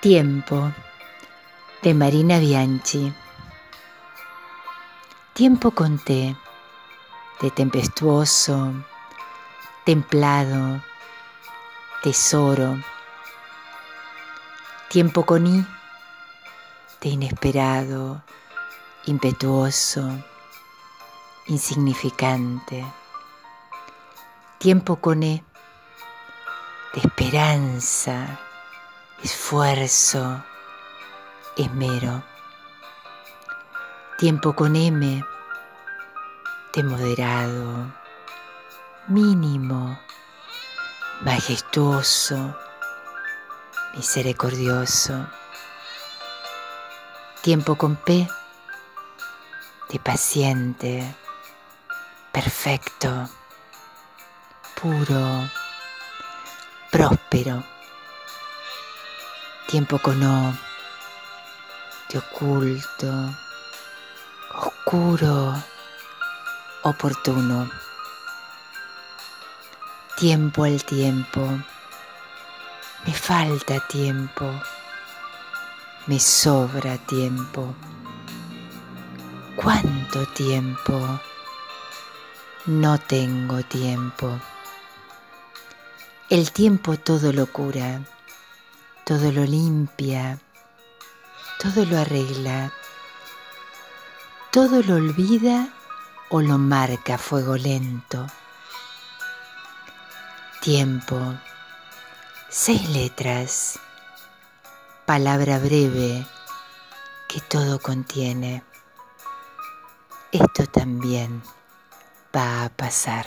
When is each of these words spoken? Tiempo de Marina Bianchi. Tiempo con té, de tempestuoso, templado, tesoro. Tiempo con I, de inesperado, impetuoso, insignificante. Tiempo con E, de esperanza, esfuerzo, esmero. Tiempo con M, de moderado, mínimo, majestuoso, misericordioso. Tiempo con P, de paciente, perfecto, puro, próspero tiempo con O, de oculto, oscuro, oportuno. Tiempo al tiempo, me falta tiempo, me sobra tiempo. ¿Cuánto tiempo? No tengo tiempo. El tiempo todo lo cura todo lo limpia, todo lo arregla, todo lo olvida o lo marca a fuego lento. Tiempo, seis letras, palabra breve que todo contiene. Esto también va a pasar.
Tiempo 0.00 0.72
de 1.82 1.92
Marina 1.92 2.38
Bianchi. 2.38 3.12
Tiempo 5.32 5.72
con 5.72 5.98
té, 5.98 6.36
de 7.40 7.50
tempestuoso, 7.50 8.74
templado, 9.84 10.80
tesoro. 12.00 12.80
Tiempo 14.88 15.26
con 15.26 15.48
I, 15.48 15.66
de 17.00 17.08
inesperado, 17.08 18.22
impetuoso, 19.06 20.08
insignificante. 21.48 22.86
Tiempo 24.58 25.00
con 25.00 25.24
E, 25.24 25.42
de 26.94 27.00
esperanza, 27.00 28.38
esfuerzo, 29.22 30.44
esmero. 31.56 32.22
Tiempo 34.16 34.54
con 34.54 34.76
M, 34.76 35.24
de 36.74 36.82
moderado, 36.82 37.92
mínimo, 39.08 39.98
majestuoso, 41.22 42.56
misericordioso. 43.94 45.26
Tiempo 47.42 47.76
con 47.76 47.96
P, 47.96 48.28
de 49.88 49.98
paciente, 50.00 51.14
perfecto, 52.32 53.28
puro, 54.80 55.48
próspero 56.90 57.77
tiempo 59.68 59.98
con 59.98 60.22
O, 60.22 60.54
de 62.08 62.18
oculto, 62.18 63.36
oscuro, 64.54 65.62
oportuno. 66.84 67.70
Tiempo 70.16 70.64
al 70.64 70.82
tiempo, 70.84 71.46
me 73.04 73.12
falta 73.12 73.78
tiempo, 73.86 74.50
me 76.06 76.18
sobra 76.18 76.96
tiempo. 76.96 77.74
¿Cuánto 79.54 80.24
tiempo? 80.28 81.20
No 82.64 82.98
tengo 82.98 83.62
tiempo. 83.64 84.40
El 86.30 86.52
tiempo 86.52 86.96
todo 86.96 87.34
lo 87.34 87.46
cura 87.46 88.00
todo 89.08 89.32
lo 89.32 89.42
limpia, 89.44 90.38
todo 91.58 91.86
lo 91.86 91.98
arregla, 91.98 92.70
todo 94.50 94.82
lo 94.82 94.96
olvida 94.96 95.70
o 96.28 96.42
lo 96.42 96.58
marca 96.58 97.14
a 97.14 97.18
fuego 97.18 97.56
lento. 97.56 98.26
Tiempo, 100.60 101.38
seis 102.50 102.86
letras, 102.90 103.80
palabra 105.06 105.58
breve 105.58 106.26
que 107.30 107.40
todo 107.40 107.78
contiene. 107.78 108.62
Esto 110.32 110.66
también 110.66 111.42
va 112.36 112.64
a 112.64 112.68
pasar. 112.68 113.24